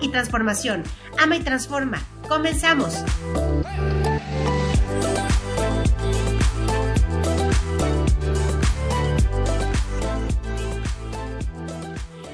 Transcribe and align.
y 0.00 0.08
transformación. 0.08 0.82
Ama 1.16 1.36
y 1.36 1.40
transforma. 1.40 2.02
Comenzamos. 2.28 2.92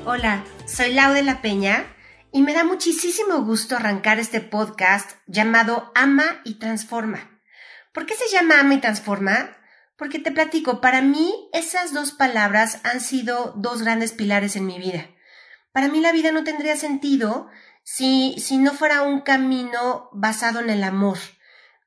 Hola, 0.06 0.44
soy 0.66 0.94
Lau 0.94 1.12
de 1.12 1.22
la 1.22 1.42
Peña 1.42 1.84
y 2.32 2.40
me 2.40 2.54
da 2.54 2.64
muchísimo 2.64 3.42
gusto 3.42 3.76
arrancar 3.76 4.18
este 4.18 4.40
podcast 4.40 5.10
llamado 5.26 5.92
Ama 5.94 6.40
y 6.44 6.54
Transforma. 6.54 7.42
¿Por 7.92 8.06
qué 8.06 8.14
se 8.14 8.34
llama 8.34 8.60
Ama 8.60 8.74
y 8.74 8.80
Transforma? 8.80 9.58
Porque 9.98 10.18
te 10.18 10.32
platico, 10.32 10.80
para 10.80 11.02
mí 11.02 11.34
esas 11.52 11.92
dos 11.92 12.12
palabras 12.12 12.80
han 12.84 13.00
sido 13.00 13.52
dos 13.56 13.82
grandes 13.82 14.12
pilares 14.12 14.56
en 14.56 14.64
mi 14.64 14.78
vida. 14.78 15.10
Para 15.76 15.88
mí 15.88 16.00
la 16.00 16.10
vida 16.10 16.32
no 16.32 16.42
tendría 16.42 16.74
sentido 16.74 17.50
si, 17.82 18.34
si 18.38 18.56
no 18.56 18.72
fuera 18.72 19.02
un 19.02 19.20
camino 19.20 20.08
basado 20.14 20.60
en 20.60 20.70
el 20.70 20.82
amor, 20.82 21.18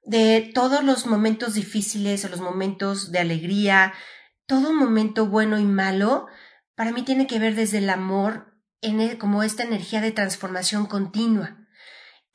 de 0.03 0.51
todos 0.53 0.83
los 0.83 1.07
momentos 1.07 1.55
difíciles 1.55 2.23
o 2.23 2.29
los 2.29 2.39
momentos 2.39 3.11
de 3.11 3.17
alegría, 3.17 3.95
todo 4.45 4.73
momento 4.73 5.25
bueno 5.25 5.57
y 5.57 5.63
malo, 5.63 6.27
para 6.75 6.91
mí 6.91 7.01
tiene 7.01 7.25
que 7.25 7.39
ver 7.39 7.55
desde 7.55 7.79
el 7.79 7.89
amor 7.89 8.53
en 8.81 9.17
como 9.17 9.41
esta 9.41 9.63
energía 9.63 10.01
de 10.01 10.11
transformación 10.11 10.85
continua. 10.85 11.57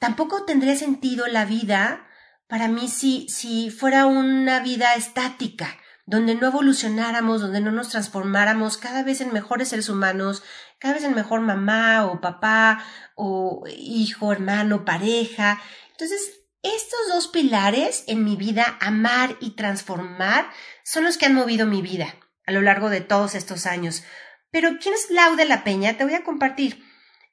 Tampoco 0.00 0.44
tendría 0.44 0.74
sentido 0.74 1.28
la 1.28 1.44
vida 1.44 2.08
para 2.48 2.66
mí 2.66 2.88
si, 2.88 3.28
si 3.28 3.70
fuera 3.70 4.06
una 4.06 4.58
vida 4.58 4.94
estática, 4.94 5.78
donde 6.06 6.34
no 6.34 6.48
evolucionáramos, 6.48 7.40
donde 7.40 7.60
no 7.60 7.70
nos 7.70 7.90
transformáramos 7.90 8.76
cada 8.76 9.02
vez 9.02 9.20
en 9.20 9.32
mejores 9.32 9.68
seres 9.68 9.88
humanos, 9.88 10.42
cada 10.78 10.94
vez 10.94 11.04
en 11.04 11.14
mejor 11.14 11.40
mamá 11.40 12.06
o 12.06 12.20
papá 12.20 12.84
o 13.14 13.64
hijo, 13.68 14.32
hermano, 14.32 14.84
pareja. 14.84 15.60
Entonces, 15.92 16.44
estos 16.62 17.00
dos 17.12 17.28
pilares 17.28 18.04
en 18.06 18.24
mi 18.24 18.36
vida, 18.36 18.78
amar 18.80 19.36
y 19.40 19.50
transformar, 19.50 20.50
son 20.82 21.04
los 21.04 21.18
que 21.18 21.26
han 21.26 21.34
movido 21.34 21.66
mi 21.66 21.82
vida 21.82 22.14
a 22.46 22.52
lo 22.52 22.62
largo 22.62 22.90
de 22.90 23.00
todos 23.00 23.34
estos 23.34 23.66
años. 23.66 24.02
Pero, 24.50 24.78
¿quién 24.80 24.94
es 24.94 25.10
Laude 25.10 25.44
La 25.44 25.64
Peña? 25.64 25.96
Te 25.96 26.04
voy 26.04 26.14
a 26.14 26.24
compartir. 26.24 26.82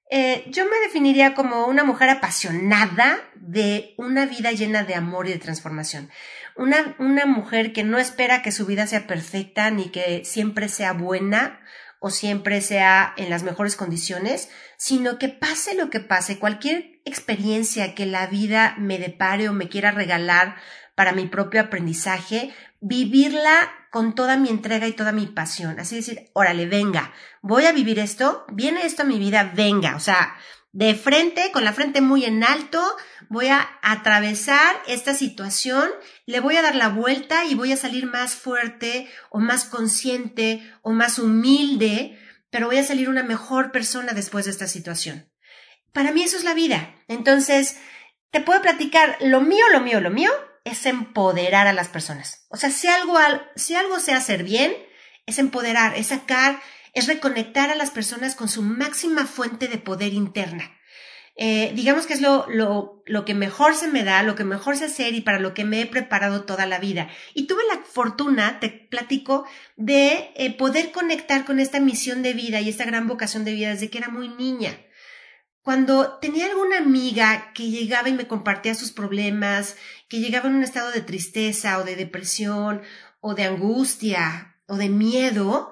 Eh, 0.09 0.43
yo 0.47 0.65
me 0.65 0.77
definiría 0.79 1.33
como 1.33 1.67
una 1.67 1.85
mujer 1.85 2.09
apasionada 2.09 3.17
de 3.35 3.93
una 3.97 4.25
vida 4.25 4.51
llena 4.51 4.83
de 4.83 4.95
amor 4.95 5.27
y 5.27 5.31
de 5.31 5.39
transformación. 5.39 6.09
Una, 6.57 6.95
una 6.99 7.25
mujer 7.25 7.71
que 7.71 7.85
no 7.85 7.97
espera 7.97 8.41
que 8.41 8.51
su 8.51 8.65
vida 8.65 8.87
sea 8.87 9.07
perfecta 9.07 9.71
ni 9.71 9.89
que 9.89 10.25
siempre 10.25 10.67
sea 10.67 10.91
buena 10.91 11.61
o 12.03 12.09
siempre 12.09 12.61
sea 12.61 13.13
en 13.15 13.29
las 13.29 13.43
mejores 13.43 13.75
condiciones, 13.75 14.49
sino 14.75 15.19
que 15.19 15.29
pase 15.29 15.75
lo 15.75 15.91
que 15.91 15.99
pase, 15.99 16.39
cualquier 16.39 16.99
experiencia 17.05 17.93
que 17.93 18.07
la 18.07 18.25
vida 18.25 18.75
me 18.79 18.97
depare 18.97 19.47
o 19.47 19.53
me 19.53 19.69
quiera 19.69 19.91
regalar 19.91 20.55
para 20.95 21.11
mi 21.11 21.27
propio 21.27 21.61
aprendizaje, 21.61 22.55
vivirla 22.79 23.71
con 23.91 24.15
toda 24.15 24.35
mi 24.35 24.49
entrega 24.49 24.87
y 24.87 24.93
toda 24.93 25.11
mi 25.11 25.27
pasión. 25.27 25.79
Así 25.79 25.95
decir, 25.95 26.31
órale, 26.33 26.65
venga, 26.65 27.13
voy 27.43 27.65
a 27.67 27.71
vivir 27.71 27.99
esto, 27.99 28.45
viene 28.51 28.83
esto 28.83 29.03
a 29.03 29.05
mi 29.05 29.19
vida, 29.19 29.51
venga, 29.55 29.95
o 29.95 29.99
sea, 29.99 30.33
de 30.73 30.95
frente, 30.95 31.51
con 31.51 31.65
la 31.65 31.73
frente 31.73 32.01
muy 32.01 32.25
en 32.25 32.43
alto, 32.43 32.81
voy 33.29 33.47
a 33.47 33.69
atravesar 33.81 34.75
esta 34.87 35.13
situación, 35.13 35.89
le 36.25 36.39
voy 36.39 36.55
a 36.55 36.61
dar 36.61 36.75
la 36.75 36.89
vuelta 36.89 37.45
y 37.45 37.55
voy 37.55 37.71
a 37.71 37.77
salir 37.77 38.05
más 38.05 38.35
fuerte 38.35 39.09
o 39.29 39.39
más 39.39 39.65
consciente 39.65 40.61
o 40.81 40.91
más 40.91 41.19
humilde, 41.19 42.17
pero 42.49 42.67
voy 42.67 42.77
a 42.77 42.83
salir 42.83 43.09
una 43.09 43.23
mejor 43.23 43.71
persona 43.71 44.13
después 44.13 44.45
de 44.45 44.51
esta 44.51 44.67
situación. 44.67 45.29
Para 45.91 46.11
mí 46.11 46.23
eso 46.23 46.37
es 46.37 46.43
la 46.43 46.53
vida. 46.53 46.95
Entonces, 47.07 47.77
te 48.31 48.39
puedo 48.39 48.61
platicar 48.61 49.17
lo 49.19 49.41
mío, 49.41 49.65
lo 49.73 49.81
mío, 49.81 49.99
lo 49.99 50.09
mío, 50.09 50.31
es 50.63 50.85
empoderar 50.85 51.67
a 51.67 51.73
las 51.73 51.89
personas. 51.89 52.45
O 52.49 52.55
sea, 52.55 52.69
si 52.69 52.87
algo, 52.87 53.17
si 53.55 53.75
algo 53.75 53.99
sé 53.99 54.13
hacer 54.13 54.43
bien, 54.43 54.73
es 55.25 55.37
empoderar, 55.37 55.95
es 55.97 56.07
sacar, 56.07 56.61
es 56.93 57.07
reconectar 57.07 57.69
a 57.69 57.75
las 57.75 57.91
personas 57.91 58.35
con 58.35 58.49
su 58.49 58.61
máxima 58.61 59.25
fuente 59.25 59.67
de 59.67 59.77
poder 59.77 60.13
interna. 60.13 60.71
Eh, 61.35 61.71
digamos 61.75 62.05
que 62.05 62.13
es 62.13 62.21
lo, 62.21 62.45
lo, 62.49 63.01
lo, 63.05 63.23
que 63.23 63.33
mejor 63.33 63.73
se 63.73 63.87
me 63.87 64.03
da, 64.03 64.21
lo 64.21 64.35
que 64.35 64.43
mejor 64.43 64.75
sé 64.75 64.85
hacer 64.85 65.13
y 65.15 65.21
para 65.21 65.39
lo 65.39 65.53
que 65.53 65.63
me 65.63 65.81
he 65.81 65.85
preparado 65.85 66.43
toda 66.43 66.65
la 66.65 66.77
vida. 66.77 67.09
Y 67.33 67.47
tuve 67.47 67.61
la 67.69 67.81
fortuna, 67.83 68.59
te 68.59 68.69
platico, 68.69 69.45
de 69.77 70.31
eh, 70.35 70.55
poder 70.55 70.91
conectar 70.91 71.45
con 71.45 71.59
esta 71.59 71.79
misión 71.79 72.21
de 72.21 72.33
vida 72.33 72.59
y 72.59 72.69
esta 72.69 72.85
gran 72.85 73.07
vocación 73.07 73.45
de 73.45 73.53
vida 73.53 73.69
desde 73.69 73.89
que 73.89 73.97
era 73.97 74.09
muy 74.09 74.27
niña. 74.27 74.77
Cuando 75.61 76.17
tenía 76.17 76.47
alguna 76.47 76.79
amiga 76.79 77.53
que 77.53 77.69
llegaba 77.69 78.09
y 78.09 78.13
me 78.13 78.27
compartía 78.27 78.75
sus 78.75 78.91
problemas, 78.91 79.77
que 80.09 80.19
llegaba 80.19 80.49
en 80.49 80.55
un 80.55 80.63
estado 80.63 80.91
de 80.91 81.01
tristeza 81.01 81.77
o 81.77 81.83
de 81.83 81.95
depresión 81.95 82.81
o 83.19 83.35
de 83.35 83.43
angustia 83.45 84.57
o 84.67 84.75
de 84.75 84.89
miedo, 84.89 85.71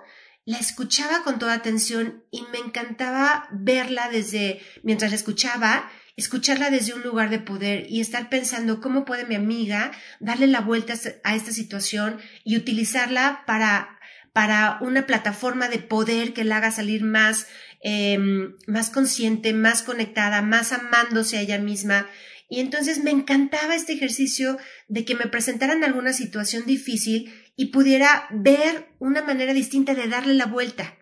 la 0.49 0.57
escuchaba 0.57 1.23
con 1.23 1.37
toda 1.37 1.53
atención 1.53 2.23
y 2.31 2.41
me 2.51 2.57
encantaba 2.57 3.47
verla 3.51 4.09
desde, 4.09 4.61
mientras 4.81 5.11
la 5.11 5.17
escuchaba, 5.17 5.91
escucharla 6.15 6.69
desde 6.69 6.93
un 6.93 7.03
lugar 7.03 7.29
de 7.29 7.39
poder 7.39 7.85
y 7.89 8.01
estar 8.01 8.29
pensando 8.29 8.81
cómo 8.81 9.05
puede 9.05 9.25
mi 9.25 9.35
amiga 9.35 9.91
darle 10.19 10.47
la 10.47 10.61
vuelta 10.61 10.93
a 11.23 11.35
esta 11.35 11.51
situación 11.51 12.19
y 12.43 12.57
utilizarla 12.57 13.43
para, 13.45 13.99
para 14.33 14.79
una 14.81 15.05
plataforma 15.05 15.67
de 15.67 15.77
poder 15.77 16.33
que 16.33 16.43
la 16.43 16.57
haga 16.57 16.71
salir 16.71 17.03
más 17.03 17.45
Em, 17.81 18.57
más 18.67 18.89
consciente, 18.89 19.53
más 19.53 19.83
conectada, 19.83 20.41
más 20.41 20.73
amándose 20.73 21.37
a 21.37 21.41
ella 21.41 21.59
misma. 21.59 22.07
Y 22.49 22.59
entonces 22.59 23.01
me 23.01 23.11
encantaba 23.11 23.73
este 23.75 23.93
ejercicio 23.93 24.57
de 24.89 25.05
que 25.05 25.15
me 25.15 25.27
presentaran 25.27 25.83
alguna 25.85 26.11
situación 26.11 26.65
difícil 26.65 27.33
y 27.59 27.65
pudiera 27.65 28.25
ver 28.31 28.87
una 28.99 29.21
manera 29.21 29.53
distinta 29.53 29.93
de 29.93 30.07
darle 30.07 30.33
la 30.33 30.45
vuelta. 30.45 30.97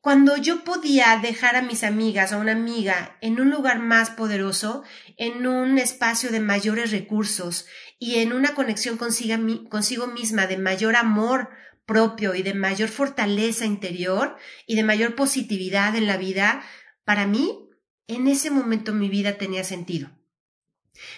Cuando 0.00 0.36
yo 0.36 0.62
podía 0.62 1.18
dejar 1.20 1.56
a 1.56 1.62
mis 1.62 1.82
amigas 1.82 2.30
o 2.30 2.36
a 2.36 2.38
una 2.38 2.52
amiga 2.52 3.18
en 3.20 3.40
un 3.40 3.50
lugar 3.50 3.80
más 3.80 4.10
poderoso, 4.10 4.84
en 5.16 5.44
un 5.44 5.78
espacio 5.78 6.30
de 6.30 6.38
mayores 6.38 6.92
recursos 6.92 7.66
y 7.98 8.20
en 8.20 8.32
una 8.32 8.54
conexión 8.54 8.96
consigo, 8.96 9.34
consigo 9.68 10.06
misma 10.06 10.46
de 10.46 10.56
mayor 10.56 10.94
amor 10.94 11.48
propio 11.84 12.36
y 12.36 12.44
de 12.44 12.54
mayor 12.54 12.88
fortaleza 12.88 13.66
interior 13.66 14.36
y 14.68 14.76
de 14.76 14.84
mayor 14.84 15.16
positividad 15.16 15.96
en 15.96 16.06
la 16.06 16.16
vida, 16.16 16.62
para 17.04 17.26
mí, 17.26 17.58
en 18.06 18.28
ese 18.28 18.52
momento 18.52 18.92
mi 18.92 19.08
vida 19.08 19.36
tenía 19.36 19.64
sentido. 19.64 20.12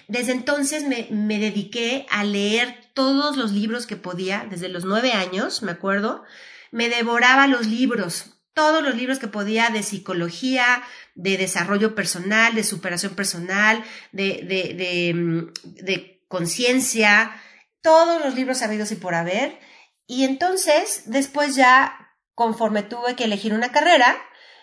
Desde 0.09 0.33
entonces 0.33 0.89
me, 0.89 1.09
me, 1.11 1.39
dediqué 1.39 2.07
a 2.09 2.25
leer 2.25 2.84
todos 2.95 3.37
los 3.37 3.53
libros 3.53 3.87
que 3.87 3.97
podía, 3.97 4.47
desde 4.49 4.69
los 4.69 4.85
nueve 4.85 5.13
años, 5.13 5.63
me 5.63 5.73
acuerdo, 5.73 6.25
me 6.71 6.89
devoraba 6.89 7.47
los 7.47 7.67
libros, 7.67 8.41
todos 8.55 8.83
los 8.83 8.95
libros 8.95 9.19
que 9.19 9.29
podía 9.29 9.71
de 9.71 9.83
psicología, 9.83 10.83
de 11.15 11.37
desarrollo 11.37 11.95
personal, 11.95 12.55
de 12.55 12.65
superación 12.65 13.15
personal, 13.15 13.85
de, 14.13 14.43
de, 14.45 14.75
de, 14.75 15.15
mm, 15.15 15.53
de 15.85 16.25
conciencia, 16.29 17.37
todos 17.83 18.25
los 18.25 18.35
libros 18.35 18.63
habidos 18.63 18.91
y 18.93 18.97
por 18.97 19.15
haber, 19.15 19.59
y 20.07 20.25
entonces, 20.25 21.03
después 21.07 21.57
ya, 21.57 22.17
conforme 22.35 22.83
tuve 22.83 23.17
que 23.17 23.25
elegir 23.25 23.55
una 23.55 23.73
carrera, 23.73 24.17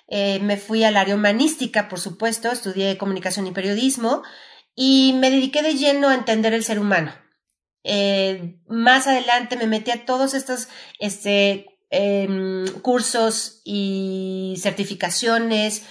eh, 0.07 0.39
me 0.41 0.57
fui 0.57 0.83
al 0.83 0.97
área 0.97 1.15
humanística, 1.15 1.87
por 1.87 1.99
supuesto, 1.99 2.51
estudié 2.51 2.97
comunicación 2.97 3.47
y 3.47 3.51
periodismo 3.51 4.23
y 4.75 5.13
me 5.19 5.31
dediqué 5.31 5.63
de 5.63 5.75
lleno 5.75 6.09
a 6.09 6.15
entender 6.15 6.53
el 6.53 6.63
ser 6.63 6.79
humano. 6.79 7.13
Eh, 7.83 8.59
más 8.67 9.07
adelante 9.07 9.57
me 9.57 9.67
metí 9.67 9.91
a 9.91 10.05
todos 10.05 10.33
estos 10.33 10.67
este, 10.99 11.79
em, 11.89 12.65
cursos 12.81 13.61
y 13.65 14.55
certificaciones 14.59 15.83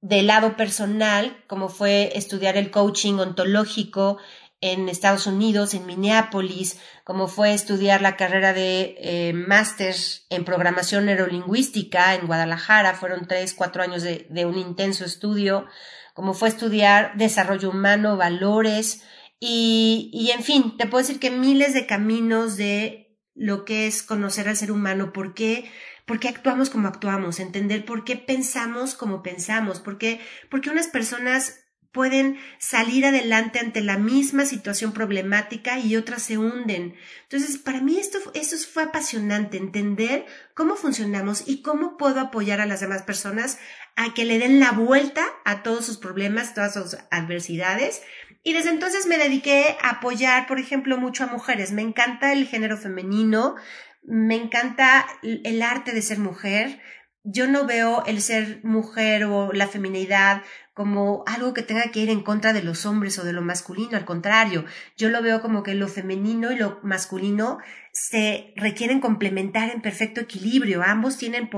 del 0.00 0.26
lado 0.26 0.56
personal, 0.56 1.42
como 1.46 1.68
fue 1.68 2.12
estudiar 2.14 2.56
el 2.56 2.70
coaching 2.70 3.14
ontológico, 3.14 4.18
en 4.64 4.88
Estados 4.88 5.26
Unidos, 5.26 5.74
en 5.74 5.84
Minneapolis, 5.84 6.80
como 7.04 7.28
fue 7.28 7.52
estudiar 7.52 8.00
la 8.00 8.16
carrera 8.16 8.54
de 8.54 8.96
eh, 8.98 9.32
máster 9.34 9.94
en 10.30 10.46
programación 10.46 11.04
neurolingüística 11.04 12.14
en 12.14 12.26
Guadalajara, 12.26 12.94
fueron 12.94 13.28
tres, 13.28 13.52
cuatro 13.52 13.82
años 13.82 14.02
de, 14.02 14.26
de 14.30 14.46
un 14.46 14.56
intenso 14.56 15.04
estudio, 15.04 15.66
como 16.14 16.32
fue 16.32 16.48
estudiar 16.48 17.14
desarrollo 17.18 17.68
humano, 17.68 18.16
valores, 18.16 19.02
y, 19.40 20.10
y 20.12 20.30
en 20.30 20.42
fin, 20.42 20.76
te 20.76 20.86
puedo 20.86 21.04
decir 21.04 21.20
que 21.20 21.30
miles 21.30 21.74
de 21.74 21.86
caminos 21.86 22.56
de 22.56 23.18
lo 23.34 23.64
que 23.64 23.86
es 23.86 24.02
conocer 24.02 24.48
al 24.48 24.56
ser 24.56 24.70
humano, 24.70 25.12
por 25.12 25.34
qué 25.34 25.70
por 26.06 26.20
qué 26.20 26.28
actuamos 26.28 26.70
como 26.70 26.88
actuamos, 26.88 27.40
entender 27.40 27.84
por 27.84 28.04
qué 28.04 28.16
pensamos 28.16 28.94
como 28.94 29.22
pensamos, 29.22 29.80
por 29.80 29.98
qué, 29.98 30.20
porque 30.50 30.70
unas 30.70 30.88
personas 30.88 31.60
pueden 31.92 32.38
salir 32.58 33.06
adelante 33.06 33.60
ante 33.60 33.80
la 33.80 33.96
misma 33.98 34.46
situación 34.46 34.92
problemática 34.92 35.78
y 35.78 35.94
otras 35.94 36.24
se 36.24 36.36
hunden. 36.36 36.96
Entonces, 37.22 37.56
para 37.56 37.80
mí 37.80 37.98
esto, 37.98 38.18
esto 38.34 38.56
fue 38.70 38.82
apasionante, 38.82 39.56
entender 39.56 40.26
cómo 40.54 40.74
funcionamos 40.74 41.44
y 41.46 41.62
cómo 41.62 41.96
puedo 41.96 42.20
apoyar 42.20 42.60
a 42.60 42.66
las 42.66 42.80
demás 42.80 43.02
personas 43.02 43.58
a 43.94 44.12
que 44.12 44.24
le 44.24 44.40
den 44.40 44.58
la 44.58 44.72
vuelta 44.72 45.24
a 45.44 45.62
todos 45.62 45.86
sus 45.86 45.96
problemas, 45.96 46.52
todas 46.52 46.74
sus 46.74 46.96
adversidades. 47.12 48.02
Y 48.44 48.52
desde 48.52 48.70
entonces 48.70 49.06
me 49.06 49.18
dediqué 49.18 49.76
a 49.82 49.90
apoyar, 49.90 50.46
por 50.46 50.60
ejemplo, 50.60 50.98
mucho 50.98 51.24
a 51.24 51.28
mujeres. 51.28 51.72
Me 51.72 51.82
encanta 51.82 52.32
el 52.32 52.46
género 52.46 52.76
femenino, 52.76 53.56
me 54.02 54.36
encanta 54.36 55.06
el 55.22 55.62
arte 55.62 55.92
de 55.92 56.02
ser 56.02 56.18
mujer. 56.18 56.78
Yo 57.22 57.48
no 57.48 57.66
veo 57.66 58.04
el 58.06 58.20
ser 58.20 58.60
mujer 58.62 59.24
o 59.24 59.50
la 59.52 59.66
feminidad 59.66 60.42
como 60.74 61.22
algo 61.26 61.54
que 61.54 61.62
tenga 61.62 61.90
que 61.92 62.00
ir 62.00 62.10
en 62.10 62.22
contra 62.22 62.52
de 62.52 62.62
los 62.62 62.84
hombres 62.84 63.18
o 63.18 63.24
de 63.24 63.32
lo 63.32 63.42
masculino, 63.42 63.96
al 63.96 64.04
contrario, 64.04 64.64
yo 64.96 65.08
lo 65.08 65.22
veo 65.22 65.40
como 65.40 65.62
que 65.62 65.74
lo 65.74 65.86
femenino 65.86 66.50
y 66.50 66.56
lo 66.56 66.80
masculino 66.82 67.58
se 67.92 68.52
requieren 68.56 69.00
complementar 69.00 69.70
en 69.70 69.80
perfecto 69.80 70.20
equilibrio, 70.20 70.82
ambos 70.82 71.16
tienen 71.16 71.48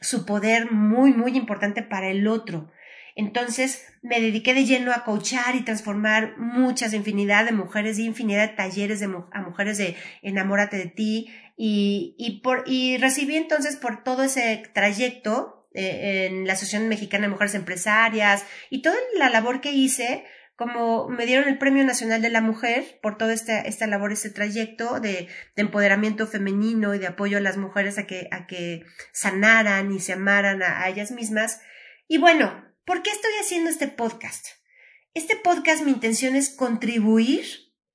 su 0.00 0.24
poder 0.24 0.72
muy, 0.72 1.12
muy 1.12 1.36
importante 1.36 1.82
para 1.82 2.08
el 2.08 2.26
otro. 2.26 2.70
Entonces 3.16 3.86
me 4.02 4.20
dediqué 4.20 4.54
de 4.54 4.64
lleno 4.64 4.92
a 4.92 5.04
coachar 5.04 5.54
y 5.54 5.64
transformar 5.64 6.36
muchas, 6.36 6.92
infinidad 6.94 7.44
de 7.44 7.52
mujeres 7.52 7.98
y 7.98 8.06
infinidad 8.06 8.48
de 8.48 8.56
talleres 8.56 9.00
de, 9.00 9.06
a 9.06 9.40
mujeres 9.40 9.78
de 9.78 9.96
enamórate 10.22 10.76
de 10.76 10.86
ti 10.86 11.28
y, 11.56 12.16
y, 12.18 12.40
por, 12.40 12.64
y 12.66 12.98
recibí 12.98 13.36
entonces 13.36 13.76
por 13.76 14.02
todo 14.02 14.24
ese 14.24 14.64
trayecto 14.72 15.68
eh, 15.74 16.26
en 16.26 16.46
la 16.46 16.54
Asociación 16.54 16.88
Mexicana 16.88 17.26
de 17.26 17.32
Mujeres 17.32 17.54
Empresarias 17.54 18.44
y 18.68 18.82
toda 18.82 18.96
la 19.16 19.30
labor 19.30 19.60
que 19.60 19.72
hice, 19.72 20.24
como 20.56 21.08
me 21.08 21.26
dieron 21.26 21.48
el 21.48 21.58
Premio 21.58 21.84
Nacional 21.84 22.20
de 22.20 22.30
la 22.30 22.40
Mujer 22.40 22.98
por 23.00 23.16
toda 23.16 23.32
esta, 23.32 23.60
esta 23.60 23.86
labor, 23.86 24.12
este 24.12 24.30
trayecto 24.30 24.98
de, 24.98 25.28
de, 25.54 25.62
empoderamiento 25.62 26.26
femenino 26.26 26.94
y 26.94 26.98
de 26.98 27.06
apoyo 27.06 27.38
a 27.38 27.40
las 27.40 27.56
mujeres 27.56 27.98
a 27.98 28.06
que, 28.06 28.28
a 28.32 28.46
que 28.46 28.84
sanaran 29.12 29.92
y 29.92 30.00
se 30.00 30.14
amaran 30.14 30.62
a 30.64 30.88
ellas 30.88 31.12
mismas. 31.12 31.60
Y 32.06 32.18
bueno, 32.18 32.64
¿por 32.84 33.02
qué 33.02 33.10
estoy 33.10 33.32
haciendo 33.40 33.70
este 33.70 33.88
podcast? 33.88 34.46
Este 35.14 35.36
podcast 35.36 35.82
mi 35.82 35.90
intención 35.90 36.36
es 36.36 36.50
contribuir 36.50 37.46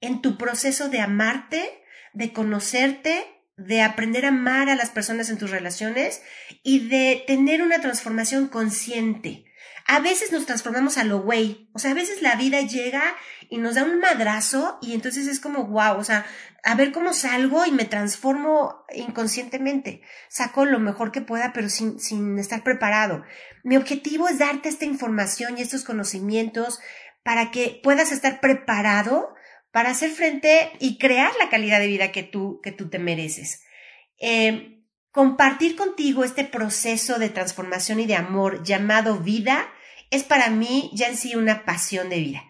en 0.01 0.21
tu 0.21 0.37
proceso 0.37 0.89
de 0.89 1.01
amarte, 1.01 1.83
de 2.13 2.33
conocerte 2.33 3.25
de 3.59 3.81
aprender 3.81 4.23
a 4.23 4.29
amar 4.29 4.69
a 4.69 4.75
las 4.75 4.89
personas 4.89 5.29
en 5.29 5.37
tus 5.37 5.51
relaciones 5.51 6.21
y 6.63 6.87
de 6.87 7.23
tener 7.27 7.61
una 7.61 7.81
transformación 7.81 8.47
consciente. 8.47 9.45
A 9.91 10.01
veces 10.01 10.31
nos 10.31 10.45
transformamos 10.45 10.99
a 10.99 11.03
lo 11.03 11.23
güey, 11.23 11.67
o 11.73 11.79
sea, 11.79 11.89
a 11.89 11.95
veces 11.95 12.21
la 12.21 12.35
vida 12.35 12.61
llega 12.61 13.15
y 13.49 13.57
nos 13.57 13.73
da 13.73 13.83
un 13.83 13.99
madrazo 13.99 14.77
y 14.83 14.93
entonces 14.93 15.25
es 15.25 15.39
como 15.39 15.65
wow, 15.65 15.97
o 15.97 16.03
sea, 16.03 16.27
a 16.63 16.75
ver 16.75 16.91
cómo 16.91 17.11
salgo 17.11 17.65
y 17.65 17.71
me 17.71 17.85
transformo 17.85 18.85
inconscientemente. 18.93 20.03
Saco 20.27 20.65
lo 20.65 20.77
mejor 20.77 21.11
que 21.11 21.21
pueda, 21.21 21.53
pero 21.53 21.69
sin, 21.69 21.99
sin 21.99 22.37
estar 22.37 22.63
preparado. 22.63 23.23
Mi 23.63 23.77
objetivo 23.77 24.29
es 24.29 24.37
darte 24.37 24.69
esta 24.69 24.85
información 24.85 25.57
y 25.57 25.63
estos 25.63 25.83
conocimientos 25.83 26.79
para 27.23 27.49
que 27.49 27.79
puedas 27.81 28.11
estar 28.11 28.41
preparado 28.41 29.33
para 29.71 29.89
hacer 29.89 30.11
frente 30.11 30.71
y 30.79 30.99
crear 30.99 31.31
la 31.39 31.49
calidad 31.49 31.79
de 31.79 31.87
vida 31.87 32.11
que 32.11 32.21
tú, 32.21 32.59
que 32.61 32.71
tú 32.71 32.91
te 32.91 32.99
mereces. 32.99 33.63
Eh, 34.19 34.83
compartir 35.09 35.75
contigo 35.75 36.23
este 36.23 36.43
proceso 36.43 37.17
de 37.17 37.29
transformación 37.29 37.99
y 37.99 38.05
de 38.05 38.15
amor 38.15 38.63
llamado 38.63 39.17
vida 39.17 39.67
es 40.09 40.23
para 40.23 40.49
mí 40.49 40.91
ya 40.93 41.07
en 41.07 41.17
sí 41.17 41.35
una 41.35 41.65
pasión 41.65 42.09
de 42.09 42.19
vida. 42.19 42.43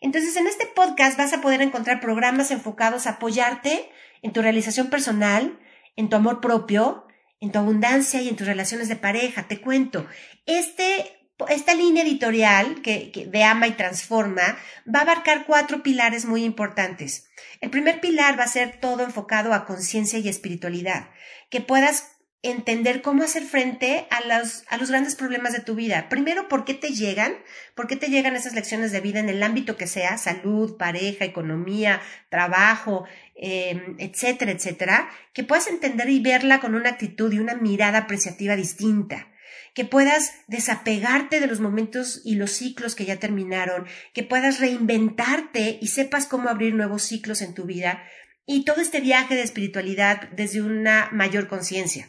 Entonces, 0.00 0.36
en 0.36 0.46
este 0.46 0.66
podcast 0.66 1.18
vas 1.18 1.32
a 1.32 1.40
poder 1.40 1.62
encontrar 1.62 2.00
programas 2.00 2.50
enfocados 2.50 3.06
a 3.06 3.12
apoyarte 3.12 3.90
en 4.22 4.32
tu 4.32 4.42
realización 4.42 4.88
personal, 4.88 5.58
en 5.96 6.08
tu 6.08 6.16
amor 6.16 6.40
propio, 6.40 7.06
en 7.40 7.52
tu 7.52 7.58
abundancia 7.58 8.20
y 8.20 8.28
en 8.28 8.36
tus 8.36 8.46
relaciones 8.46 8.88
de 8.88 8.96
pareja. 8.96 9.48
Te 9.48 9.60
cuento, 9.60 10.06
este 10.46 11.12
esta 11.50 11.74
línea 11.74 12.02
editorial 12.02 12.80
que, 12.82 13.28
de 13.30 13.44
Ama 13.44 13.66
y 13.66 13.72
Transforma 13.72 14.56
va 14.92 15.00
a 15.00 15.02
abarcar 15.02 15.44
cuatro 15.46 15.82
pilares 15.82 16.24
muy 16.24 16.44
importantes. 16.44 17.28
El 17.60 17.70
primer 17.70 18.00
pilar 18.00 18.38
va 18.38 18.44
a 18.44 18.48
ser 18.48 18.80
todo 18.80 19.04
enfocado 19.04 19.52
a 19.52 19.66
conciencia 19.66 20.18
y 20.18 20.28
espiritualidad, 20.28 21.10
que 21.50 21.60
puedas 21.60 22.15
entender 22.42 23.02
cómo 23.02 23.24
hacer 23.24 23.42
frente 23.42 24.06
a 24.10 24.20
los, 24.20 24.64
a 24.68 24.76
los 24.76 24.90
grandes 24.90 25.16
problemas 25.16 25.52
de 25.52 25.60
tu 25.60 25.74
vida. 25.74 26.08
Primero, 26.08 26.48
¿por 26.48 26.64
qué 26.64 26.74
te 26.74 26.90
llegan? 26.90 27.34
¿Por 27.74 27.86
qué 27.86 27.96
te 27.96 28.08
llegan 28.08 28.36
esas 28.36 28.54
lecciones 28.54 28.92
de 28.92 29.00
vida 29.00 29.20
en 29.20 29.28
el 29.28 29.42
ámbito 29.42 29.76
que 29.76 29.86
sea? 29.86 30.18
Salud, 30.18 30.76
pareja, 30.76 31.24
economía, 31.24 32.00
trabajo, 32.28 33.04
em, 33.34 33.96
etcétera, 33.98 34.52
etcétera. 34.52 35.08
Que 35.32 35.44
puedas 35.44 35.66
entender 35.66 36.08
y 36.08 36.20
verla 36.20 36.60
con 36.60 36.74
una 36.74 36.90
actitud 36.90 37.32
y 37.32 37.38
una 37.38 37.54
mirada 37.54 37.98
apreciativa 37.98 38.56
distinta 38.56 39.28
que 39.74 39.84
puedas 39.84 40.32
desapegarte 40.46 41.38
de 41.38 41.46
los 41.46 41.60
momentos 41.60 42.22
y 42.24 42.36
los 42.36 42.50
ciclos 42.52 42.94
que 42.94 43.04
ya 43.04 43.18
terminaron, 43.18 43.86
que 44.14 44.22
puedas 44.22 44.58
reinventarte 44.58 45.78
y 45.82 45.88
sepas 45.88 46.26
cómo 46.26 46.48
abrir 46.48 46.74
nuevos 46.74 47.02
ciclos 47.02 47.42
en 47.42 47.52
tu 47.52 47.64
vida 47.64 48.02
y 48.46 48.64
todo 48.64 48.80
este 48.80 49.02
viaje 49.02 49.34
de 49.34 49.42
espiritualidad 49.42 50.30
desde 50.30 50.62
una 50.62 51.10
mayor 51.12 51.46
conciencia. 51.46 52.08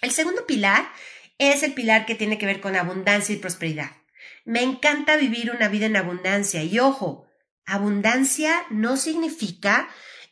El 0.00 0.10
segundo 0.10 0.46
pilar 0.46 0.88
es 1.38 1.62
el 1.62 1.74
pilar 1.74 2.06
que 2.06 2.14
tiene 2.14 2.38
que 2.38 2.46
ver 2.46 2.60
con 2.60 2.76
abundancia 2.76 3.34
y 3.34 3.38
prosperidad. 3.38 3.90
Me 4.44 4.62
encanta 4.62 5.16
vivir 5.16 5.50
una 5.50 5.68
vida 5.68 5.86
en 5.86 5.96
abundancia 5.96 6.62
y 6.62 6.78
ojo, 6.78 7.26
abundancia 7.66 8.66
no 8.70 8.96
significa 8.96 9.88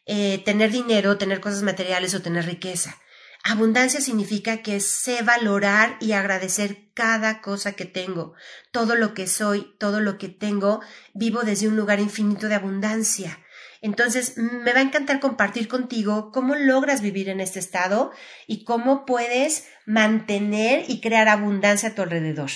eh, 0.06 0.42
tener 0.44 0.70
dinero, 0.70 1.18
tener 1.18 1.40
cosas 1.40 1.62
materiales 1.62 2.14
o 2.14 2.22
tener 2.22 2.44
riqueza. 2.44 2.98
Abundancia 3.44 4.00
significa 4.00 4.62
que 4.62 4.78
sé 4.78 5.22
valorar 5.22 5.96
y 6.00 6.12
agradecer 6.12 6.90
cada 6.94 7.40
cosa 7.40 7.72
que 7.72 7.86
tengo, 7.86 8.34
todo 8.70 8.94
lo 8.94 9.14
que 9.14 9.26
soy, 9.26 9.74
todo 9.78 10.00
lo 10.00 10.16
que 10.16 10.28
tengo, 10.28 10.80
vivo 11.12 11.42
desde 11.42 11.66
un 11.66 11.76
lugar 11.76 11.98
infinito 11.98 12.48
de 12.48 12.54
abundancia. 12.54 13.40
Entonces, 13.82 14.38
me 14.38 14.72
va 14.72 14.78
a 14.78 14.84
encantar 14.84 15.18
compartir 15.18 15.66
contigo 15.66 16.30
cómo 16.32 16.54
logras 16.54 17.02
vivir 17.02 17.28
en 17.28 17.40
este 17.40 17.58
estado 17.58 18.12
y 18.46 18.64
cómo 18.64 19.04
puedes 19.04 19.68
mantener 19.86 20.84
y 20.88 21.00
crear 21.00 21.28
abundancia 21.28 21.90
a 21.90 21.94
tu 21.94 22.02
alrededor. 22.02 22.50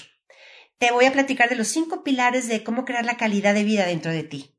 Te 0.79 0.93
voy 0.93 1.05
a 1.07 1.13
platicar 1.13 1.49
de 1.49 1.57
los 1.57 1.67
cinco 1.67 2.05
pilares 2.05 2.49
de 2.49 2.63
cómo 2.63 2.85
crear 2.85 3.05
la 3.05 3.17
calidad 3.17 3.55
de 3.55 3.65
vida 3.65 3.87
dentro 3.87 4.13
de 4.13 4.23
ti. 4.23 4.57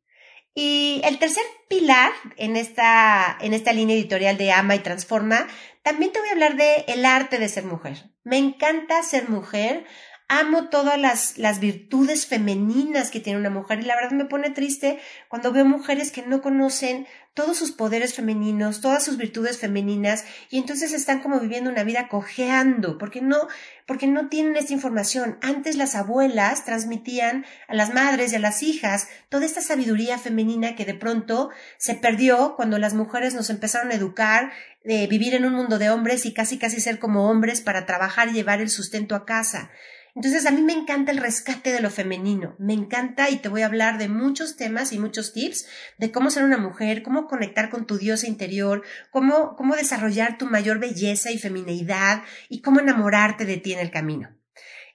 Y 0.54 1.02
el 1.06 1.20
tercer 1.20 1.44
pilar 1.70 2.12
en 2.36 2.58
esta, 2.58 3.38
en 3.40 3.54
esta 3.54 3.72
línea 3.72 3.96
editorial 3.96 4.38
de 4.38 4.52
Ama 4.52 4.76
y 4.76 4.80
Transforma, 4.80 5.48
también 5.84 6.12
te 6.12 6.20
voy 6.20 6.30
a 6.30 6.32
hablar 6.34 6.58
de 6.58 6.84
el 6.88 7.06
arte 7.06 7.38
de 7.38 7.48
ser 7.48 7.64
mujer. 7.64 8.10
Me 8.24 8.38
encanta 8.38 9.04
ser 9.04 9.30
mujer, 9.30 9.86
amo 10.30 10.70
todas 10.70 11.00
las, 11.00 11.38
las 11.38 11.60
virtudes 11.60 12.26
femeninas 12.26 13.12
que 13.12 13.20
tiene 13.20 13.40
una 13.40 13.50
mujer 13.50 13.80
y 13.80 13.84
la 13.84 13.96
verdad 13.96 14.12
me 14.12 14.26
pone 14.26 14.50
triste 14.50 15.00
cuando 15.30 15.54
veo 15.54 15.64
mujeres 15.64 16.12
que 16.12 16.22
no 16.22 16.42
conocen 16.42 17.08
todos 17.34 17.56
sus 17.56 17.72
poderes 17.72 18.16
femeninos, 18.16 18.82
todas 18.82 19.06
sus 19.06 19.16
virtudes 19.16 19.60
femeninas 19.60 20.26
y 20.50 20.58
entonces 20.58 20.92
están 20.92 21.22
como 21.22 21.40
viviendo 21.40 21.70
una 21.70 21.84
vida 21.84 22.08
cojeando 22.10 22.98
porque 22.98 23.22
no 23.22 23.48
porque 23.86 24.08
no 24.08 24.28
tienen 24.28 24.58
esta 24.58 24.74
información. 24.74 25.38
Antes 25.42 25.78
las 25.78 25.96
abuelas 25.96 26.66
transmitían 26.66 27.46
a 27.68 27.76
las 27.76 27.94
madres 27.94 28.34
y 28.34 28.36
a 28.36 28.40
las 28.40 28.64
hijas 28.64 29.08
toda 29.30 29.46
esta 29.46 29.62
sabiduría 29.62 30.18
femenina 30.18 30.76
que 30.76 30.84
de 30.84 30.96
pronto 30.96 31.52
se 31.78 31.94
perdió 31.94 32.56
cuando 32.56 32.80
las 32.80 32.96
mujeres 32.96 33.34
nos 33.34 33.50
empezaron 33.50 33.92
a 33.92 33.96
educar 33.96 34.52
de 34.84 35.06
vivir 35.08 35.36
en 35.36 35.46
un 35.46 35.54
mundo 35.54 35.78
de 35.78 35.90
hombres 35.90 36.26
y 36.26 36.34
casi 36.34 36.58
casi 36.58 36.82
ser 36.82 36.98
como 36.98 37.30
hombres 37.30 37.62
para 37.62 37.86
trabajar 37.86 38.30
y 38.30 38.34
llevar 38.34 38.62
el 38.62 38.70
sustento 38.70 39.16
a 39.16 39.26
casa. 39.26 39.70
Entonces 40.18 40.48
a 40.48 40.52
mí 40.52 40.64
me 40.64 40.74
encanta 40.74 41.12
el 41.12 41.20
rescate 41.20 41.72
de 41.72 41.80
lo 41.80 41.92
femenino, 41.92 42.56
me 42.58 42.74
encanta 42.74 43.30
y 43.30 43.36
te 43.36 43.50
voy 43.50 43.62
a 43.62 43.68
hablar 43.68 44.00
de 44.00 44.10
muchos 44.10 44.58
temas 44.58 44.92
y 44.92 44.98
muchos 44.98 45.32
tips 45.32 45.68
de 46.00 46.12
cómo 46.12 46.32
ser 46.32 46.44
una 46.44 46.58
mujer, 46.58 47.04
cómo 47.04 47.28
conectar 47.28 47.70
con 47.70 47.86
tu 47.86 48.00
diosa 48.00 48.26
interior, 48.26 48.82
cómo, 49.12 49.56
cómo 49.56 49.76
desarrollar 49.76 50.40
tu 50.40 50.48
mayor 50.48 50.80
belleza 50.80 51.30
y 51.30 51.38
femineidad 51.38 52.24
y 52.50 52.64
cómo 52.64 52.80
enamorarte 52.80 53.46
de 53.46 53.58
ti 53.58 53.74
en 53.74 53.80
el 53.80 53.92
camino. 53.92 54.36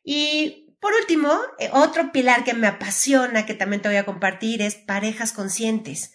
Y 0.03 0.75
por 0.81 0.93
último, 0.93 1.31
eh, 1.61 1.71
otro 1.73 2.11
pilar 2.11 2.43
que 2.43 2.55
me 2.55 2.67
apasiona, 2.67 3.47
que 3.47 3.55
también 3.55 3.81
te 3.81 3.89
voy 3.89 3.99
a 3.99 4.05
compartir, 4.05 4.61
es 4.61 4.75
parejas 4.75 5.33
conscientes. 5.33 6.15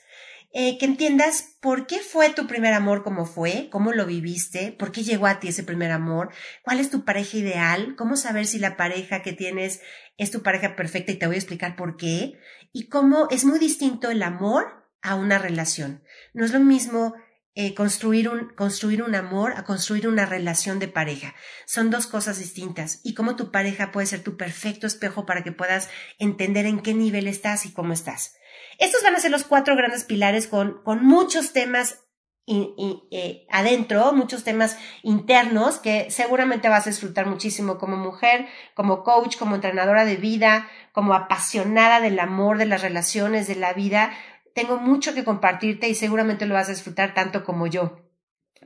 Eh, 0.60 0.80
que 0.80 0.86
entiendas 0.86 1.56
por 1.62 1.86
qué 1.86 2.00
fue 2.00 2.32
tu 2.32 2.48
primer 2.48 2.74
amor 2.74 3.04
como 3.04 3.28
fue, 3.28 3.70
cómo 3.72 3.94
lo 3.94 4.08
viviste, 4.08 4.72
por 4.72 4.92
qué 4.92 5.04
llegó 5.04 5.28
a 5.28 5.40
ti 5.40 5.50
ese 5.50 5.62
primer 5.62 5.92
amor, 5.92 6.32
cuál 6.64 6.80
es 6.80 6.90
tu 6.90 7.06
pareja 7.06 7.38
ideal, 7.38 7.94
cómo 7.96 8.16
saber 8.16 8.48
si 8.48 8.58
la 8.58 8.76
pareja 8.76 9.22
que 9.22 9.34
tienes 9.34 9.82
es 10.18 10.32
tu 10.32 10.42
pareja 10.42 10.76
perfecta 10.76 11.12
y 11.12 11.18
te 11.18 11.28
voy 11.28 11.36
a 11.36 11.38
explicar 11.38 11.76
por 11.76 11.96
qué, 11.96 12.40
y 12.74 12.90
cómo 12.90 13.28
es 13.30 13.46
muy 13.46 13.60
distinto 13.60 14.10
el 14.10 14.24
amor 14.24 14.90
a 15.04 15.14
una 15.14 15.38
relación. 15.38 16.02
No 16.34 16.44
es 16.44 16.54
lo 16.54 16.60
mismo 16.60 17.14
eh, 17.54 17.76
construir, 17.76 18.28
un, 18.28 18.50
construir 18.56 19.04
un 19.04 19.14
amor 19.14 19.54
a 19.58 19.64
construir 19.64 20.08
una 20.08 20.26
relación 20.26 20.80
de 20.80 20.88
pareja. 20.88 21.36
Son 21.68 21.92
dos 21.92 22.08
cosas 22.08 22.40
distintas 22.40 23.00
y 23.04 23.14
cómo 23.14 23.36
tu 23.36 23.52
pareja 23.52 23.92
puede 23.92 24.08
ser 24.08 24.24
tu 24.24 24.38
perfecto 24.38 24.88
espejo 24.88 25.28
para 25.28 25.44
que 25.44 25.52
puedas 25.52 25.88
entender 26.18 26.66
en 26.66 26.80
qué 26.80 26.96
nivel 26.96 27.28
estás 27.28 27.68
y 27.68 27.74
cómo 27.74 27.94
estás. 27.94 28.34
Estos 28.78 29.04
van 29.04 29.16
a 29.16 29.20
ser 29.20 29.32
los 29.32 29.44
cuatro 29.44 29.76
grandes 29.76 30.04
pilares 30.04 30.48
con, 30.48 30.82
con 30.84 31.06
muchos 31.06 31.54
temas 31.54 32.08
eh, 32.50 33.46
adentro, 33.52 34.14
muchos 34.14 34.46
temas 34.46 34.78
internos 35.04 35.80
que 35.80 36.10
seguramente 36.12 36.70
vas 36.70 36.88
a 36.88 36.92
disfrutar 36.92 37.26
muchísimo 37.26 37.78
como 37.78 37.98
mujer, 37.98 38.48
como 38.74 39.04
coach, 39.04 39.36
como 39.36 39.56
entrenadora 39.56 40.06
de 40.06 40.16
vida, 40.16 40.70
como 40.94 41.14
apasionada 41.14 42.00
del 42.00 42.18
amor, 42.20 42.58
de 42.58 42.66
las 42.66 42.82
relaciones, 42.82 43.48
de 43.48 43.56
la 43.56 43.74
vida. 43.74 44.14
Tengo 44.56 44.78
mucho 44.78 45.14
que 45.14 45.26
compartirte 45.26 45.90
y 45.90 45.96
seguramente 45.96 46.46
lo 46.46 46.54
vas 46.54 46.70
a 46.70 46.72
disfrutar 46.72 47.14
tanto 47.14 47.44
como 47.44 47.68
yo. 47.68 48.00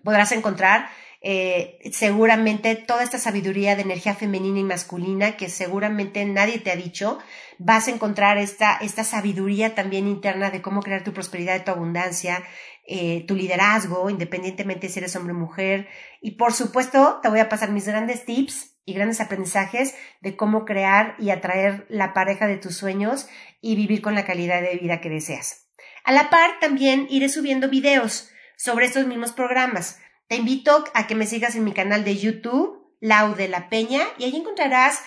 Podrás 0.04 0.32
encontrar 0.32 0.88
eh, 1.24 1.78
seguramente 1.92 2.76
toda 2.76 3.04
esta 3.04 3.20
sabiduría 3.20 3.76
de 3.76 3.84
energía 3.84 4.16
femenina 4.16 4.60
y 4.60 4.64
masculina 4.64 5.38
que 5.38 5.50
seguramente 5.50 6.26
nadie 6.26 6.60
te 6.60 6.72
ha 6.72 6.76
dicho. 6.76 7.20
Vas 7.60 7.88
a 7.88 7.92
encontrar 7.92 8.40
esta, 8.40 8.78
esta 8.78 9.04
sabiduría 9.04 9.76
también 9.76 10.08
interna 10.08 10.50
de 10.50 10.64
cómo 10.64 10.82
crear 10.82 11.04
tu 11.04 11.14
prosperidad 11.14 11.56
y 11.58 11.64
tu 11.64 11.72
abundancia, 11.72 12.44
eh, 12.88 13.24
tu 13.28 13.36
liderazgo, 13.36 14.10
independientemente 14.10 14.90
si 14.90 14.98
eres 14.98 15.16
hombre 15.16 15.34
o 15.34 15.38
mujer. 15.38 15.88
Y 16.22 16.32
por 16.32 16.54
supuesto, 16.54 17.20
te 17.22 17.30
voy 17.30 17.40
a 17.40 17.50
pasar 17.50 17.70
mis 17.70 17.86
grandes 17.86 18.26
tips 18.26 18.72
y 18.84 18.94
grandes 18.94 19.22
aprendizajes 19.22 19.94
de 20.22 20.36
cómo 20.36 20.66
crear 20.66 21.16
y 21.20 21.30
atraer 21.30 21.86
la 21.88 22.14
pareja 22.14 22.48
de 22.48 22.58
tus 22.58 22.76
sueños 22.76 23.28
y 23.62 23.76
vivir 23.76 24.02
con 24.02 24.16
la 24.16 24.26
calidad 24.26 24.62
de 24.62 24.76
vida 24.78 25.02
que 25.02 25.10
deseas. 25.10 25.68
A 26.04 26.12
la 26.12 26.32
par, 26.32 26.60
también 26.60 27.06
iré 27.12 27.30
subiendo 27.30 27.70
videos 27.70 28.32
sobre 28.58 28.86
estos 28.86 29.06
mismos 29.06 29.34
programas. 29.34 30.00
Te 30.32 30.38
invito 30.38 30.86
a 30.94 31.08
que 31.08 31.16
me 31.16 31.28
sigas 31.28 31.58
en 31.58 31.66
mi 31.66 31.74
canal 31.74 32.06
de 32.06 32.16
YouTube, 32.16 32.96
Lau 33.02 33.36
de 33.36 33.50
la 33.50 33.68
Peña, 33.68 34.02
y 34.18 34.24
ahí 34.24 34.34
encontrarás 34.34 35.02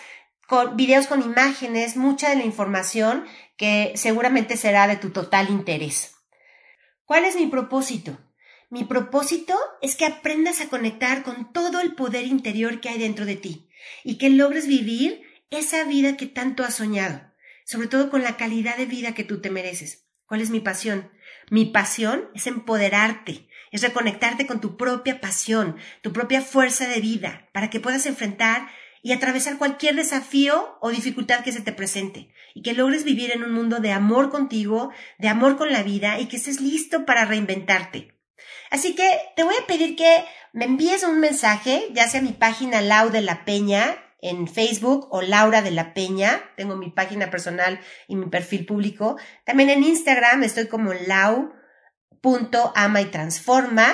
con, 0.47 0.76
videos 0.76 1.07
con 1.07 1.23
imágenes, 1.23 1.97
mucha 1.97 2.28
de 2.28 2.37
la 2.37 2.45
información 2.45 3.25
que 3.57 3.95
seguramente 3.97 4.59
será 4.59 4.87
de 4.87 4.97
tu 4.97 5.12
total 5.12 5.49
interés. 5.49 6.14
¿Cuál 7.07 7.25
es 7.25 7.37
mi 7.37 7.47
propósito? 7.47 8.19
Mi 8.69 8.85
propósito 8.85 9.59
es 9.81 9.97
que 9.97 10.04
aprendas 10.04 10.61
a 10.61 10.69
conectar 10.69 11.23
con 11.23 11.54
todo 11.54 11.81
el 11.81 11.95
poder 11.95 12.26
interior 12.26 12.83
que 12.83 12.90
hay 12.90 12.99
dentro 12.99 13.25
de 13.25 13.37
ti 13.37 13.71
y 14.04 14.19
que 14.19 14.28
logres 14.28 14.66
vivir 14.66 15.23
esa 15.49 15.85
vida 15.85 16.19
que 16.19 16.26
tanto 16.26 16.64
has 16.64 16.75
soñado, 16.75 17.23
sobre 17.64 17.87
todo 17.87 18.11
con 18.11 18.23
la 18.23 18.37
calidad 18.37 18.76
de 18.76 18.85
vida 18.85 19.14
que 19.14 19.25
tú 19.25 19.40
te 19.40 19.49
mereces. 19.49 20.04
¿Cuál 20.26 20.43
es 20.43 20.50
mi 20.50 20.61
pasión? 20.61 21.11
Mi 21.50 21.64
pasión 21.64 22.28
es 22.35 22.47
empoderarte, 22.47 23.49
es 23.75 23.83
reconectarte 23.83 24.47
con 24.47 24.61
tu 24.61 24.76
propia 24.76 25.21
pasión, 25.21 25.76
tu 26.00 26.12
propia 26.12 26.40
fuerza 26.43 26.87
de 26.87 27.00
vida, 27.00 27.49
para 27.52 27.71
que 27.71 27.81
puedas 27.81 28.07
enfrentar 28.07 28.69
y 29.02 29.11
atravesar 29.11 29.59
cualquier 29.59 29.97
desafío 29.97 30.78
o 30.81 30.90
dificultad 30.90 31.40
que 31.43 31.50
se 31.50 31.61
te 31.61 31.73
presente 31.73 32.33
y 32.54 32.62
que 32.62 32.73
logres 32.73 33.02
vivir 33.02 33.33
en 33.33 33.43
un 33.43 33.50
mundo 33.50 33.81
de 33.81 33.90
amor 33.90 34.31
contigo, 34.31 34.93
de 35.19 35.26
amor 35.26 35.57
con 35.57 35.73
la 35.73 35.83
vida 35.83 36.21
y 36.21 36.26
que 36.26 36.37
estés 36.37 36.61
listo 36.61 37.04
para 37.04 37.25
reinventarte. 37.25 38.16
Así 38.71 38.95
que 38.95 39.11
te 39.35 39.43
voy 39.43 39.57
a 39.61 39.66
pedir 39.66 39.97
que 39.97 40.25
me 40.52 40.66
envíes 40.66 41.02
un 41.02 41.19
mensaje, 41.19 41.88
ya 41.90 42.07
sea 42.07 42.23
mi 42.23 42.33
página 42.33 42.81
Lau 42.81 43.11
de 43.11 43.23
la 43.23 43.45
Peña, 43.45 43.97
en 44.23 44.47
Facebook 44.47 45.09
o 45.11 45.21
Laura 45.21 45.62
de 45.62 45.73
la 45.73 45.95
Peña. 45.95 46.45
Tengo 46.57 46.76
mi 46.76 46.90
página 46.90 47.28
personal 47.28 47.81
y 48.07 48.14
mi 48.14 48.26
perfil 48.26 48.66
público. 48.66 49.19
También 49.45 49.69
en 49.69 49.83
Instagram 49.83 50.45
estoy 50.45 50.69
como 50.69 50.95
lau.ama 52.25 53.00
y 53.00 53.07
transforma. 53.07 53.87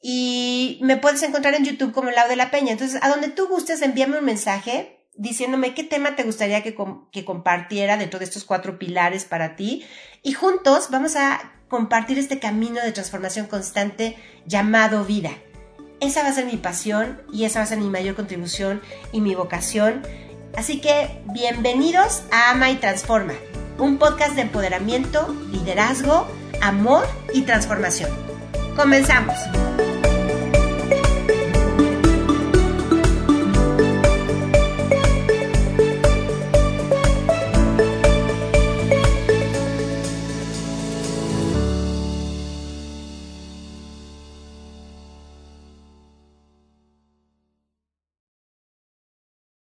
Y 0.00 0.80
me 0.82 0.98
puedes 0.98 1.22
encontrar 1.22 1.54
en 1.54 1.64
YouTube 1.64 1.92
como 1.92 2.10
Lau 2.10 2.28
de 2.28 2.36
la 2.36 2.50
Peña. 2.50 2.72
Entonces, 2.72 3.02
a 3.02 3.08
donde 3.08 3.28
tú 3.28 3.48
gustes, 3.48 3.80
envíame 3.80 4.18
un 4.18 4.24
mensaje 4.24 5.00
diciéndome 5.16 5.74
qué 5.74 5.84
tema 5.84 6.16
te 6.16 6.24
gustaría 6.24 6.62
que, 6.62 6.76
que 7.12 7.24
compartiera 7.24 7.96
dentro 7.96 8.18
de 8.18 8.24
estos 8.24 8.44
cuatro 8.44 8.78
pilares 8.78 9.24
para 9.24 9.56
ti. 9.56 9.84
Y 10.22 10.32
juntos 10.32 10.88
vamos 10.90 11.16
a 11.16 11.52
compartir 11.68 12.18
este 12.18 12.38
camino 12.38 12.82
de 12.82 12.92
transformación 12.92 13.46
constante 13.46 14.16
llamado 14.44 15.04
vida. 15.04 15.30
Esa 16.00 16.22
va 16.22 16.28
a 16.28 16.32
ser 16.32 16.44
mi 16.44 16.56
pasión 16.56 17.22
y 17.32 17.44
esa 17.44 17.60
va 17.60 17.64
a 17.64 17.68
ser 17.68 17.78
mi 17.78 17.88
mayor 17.88 18.14
contribución 18.14 18.82
y 19.12 19.20
mi 19.20 19.34
vocación. 19.34 20.02
Así 20.54 20.80
que 20.80 21.22
bienvenidos 21.32 22.24
a 22.30 22.50
Ama 22.50 22.70
y 22.70 22.76
Transforma, 22.76 23.34
un 23.78 23.98
podcast 23.98 24.34
de 24.34 24.42
empoderamiento, 24.42 25.34
liderazgo, 25.50 26.28
amor 26.64 27.06
y 27.32 27.42
transformación. 27.42 28.10
Comenzamos. 28.74 29.34